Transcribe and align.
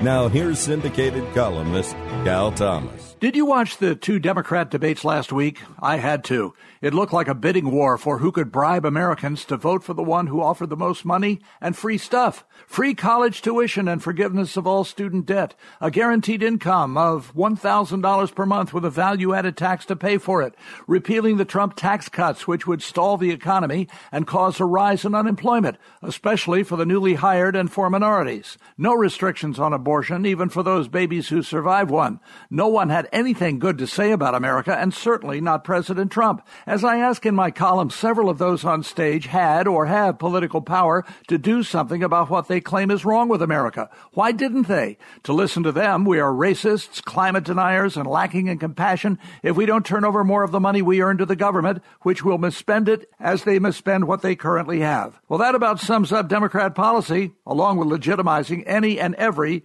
Now, 0.00 0.28
here's 0.28 0.60
syndicated 0.60 1.34
columnist 1.34 1.96
Cal 2.24 2.52
Thomas. 2.52 3.16
Did 3.20 3.34
you 3.34 3.46
watch 3.46 3.78
the 3.78 3.96
two 3.96 4.20
Democrat 4.20 4.70
debates 4.70 5.04
last 5.04 5.32
week? 5.32 5.60
I 5.80 5.96
had 5.96 6.22
to. 6.24 6.54
It 6.80 6.94
looked 6.94 7.12
like 7.12 7.26
a 7.26 7.34
bidding 7.34 7.72
war 7.72 7.98
for 7.98 8.18
who 8.18 8.30
could 8.30 8.52
bribe 8.52 8.84
Americans 8.84 9.44
to 9.46 9.56
vote 9.56 9.82
for 9.82 9.92
the 9.92 10.04
one 10.04 10.28
who 10.28 10.40
offered 10.40 10.68
the 10.68 10.76
most 10.76 11.04
money 11.04 11.40
and 11.60 11.76
free 11.76 11.98
stuff. 11.98 12.44
Free 12.68 12.94
college 12.94 13.42
tuition 13.42 13.88
and 13.88 14.00
forgiveness 14.00 14.56
of 14.56 14.68
all 14.68 14.84
student 14.84 15.26
debt. 15.26 15.56
A 15.80 15.90
guaranteed 15.90 16.44
income 16.44 16.96
of 16.96 17.34
$1,000 17.34 18.34
per 18.36 18.46
month 18.46 18.72
with 18.72 18.84
a 18.84 18.90
value 18.90 19.34
added 19.34 19.56
tax 19.56 19.84
to 19.86 19.96
pay 19.96 20.16
for 20.16 20.40
it. 20.40 20.54
Repealing 20.86 21.38
the 21.38 21.44
Trump 21.44 21.74
tax 21.74 22.08
cuts, 22.08 22.46
which 22.46 22.68
would 22.68 22.82
stall 22.82 23.16
the 23.16 23.32
economy 23.32 23.88
and 24.12 24.28
cause 24.28 24.60
a 24.60 24.64
rise 24.64 25.04
in 25.04 25.16
unemployment, 25.16 25.76
especially 26.02 26.62
for 26.62 26.76
the 26.76 26.86
newly 26.86 27.14
hired 27.14 27.56
and 27.56 27.72
for 27.72 27.90
minorities. 27.90 28.58
No 28.76 28.94
restrictions 28.94 29.58
on 29.58 29.72
abortion, 29.72 29.87
even 30.26 30.48
for 30.48 30.62
those 30.62 30.86
babies 30.86 31.28
who 31.28 31.42
survive 31.42 31.90
one. 31.90 32.20
No 32.50 32.68
one 32.68 32.90
had 32.90 33.08
anything 33.12 33.58
good 33.58 33.78
to 33.78 33.86
say 33.86 34.12
about 34.12 34.34
America, 34.34 34.76
and 34.76 34.92
certainly 34.92 35.40
not 35.40 35.64
President 35.64 36.12
Trump. 36.12 36.46
As 36.66 36.84
I 36.84 36.98
ask 36.98 37.24
in 37.24 37.34
my 37.34 37.50
column, 37.50 37.90
several 37.90 38.28
of 38.28 38.38
those 38.38 38.64
on 38.64 38.82
stage 38.82 39.26
had 39.26 39.66
or 39.66 39.86
have 39.86 40.18
political 40.18 40.60
power 40.60 41.04
to 41.28 41.38
do 41.38 41.62
something 41.62 42.02
about 42.02 42.28
what 42.28 42.48
they 42.48 42.60
claim 42.60 42.90
is 42.90 43.04
wrong 43.04 43.28
with 43.28 43.40
America. 43.40 43.88
Why 44.12 44.32
didn't 44.32 44.68
they? 44.68 44.98
To 45.24 45.32
listen 45.32 45.62
to 45.62 45.72
them, 45.72 46.04
we 46.04 46.20
are 46.20 46.32
racists, 46.32 47.02
climate 47.02 47.44
deniers, 47.44 47.96
and 47.96 48.06
lacking 48.06 48.48
in 48.48 48.58
compassion 48.58 49.18
if 49.42 49.56
we 49.56 49.66
don't 49.66 49.86
turn 49.86 50.04
over 50.04 50.22
more 50.22 50.44
of 50.44 50.50
the 50.50 50.60
money 50.60 50.82
we 50.82 51.02
earn 51.02 51.18
to 51.18 51.26
the 51.26 51.34
government, 51.34 51.82
which 52.02 52.24
will 52.24 52.38
misspend 52.38 52.88
it 52.88 53.08
as 53.18 53.44
they 53.44 53.58
misspend 53.58 54.04
what 54.04 54.22
they 54.22 54.36
currently 54.36 54.80
have. 54.80 55.18
Well, 55.28 55.38
that 55.38 55.54
about 55.54 55.80
sums 55.80 56.12
up 56.12 56.28
Democrat 56.28 56.74
policy, 56.74 57.32
along 57.46 57.78
with 57.78 57.88
legitimizing 57.88 58.64
any 58.66 59.00
and 59.00 59.14
every 59.14 59.64